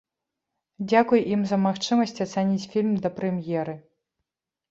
Дзякуй 0.89 1.21
ім 1.33 1.41
за 1.51 1.57
магчымасць 1.65 2.23
ацаніць 2.25 2.69
фільм 2.73 2.93
да 3.03 3.09
прэм'еры. 3.19 3.77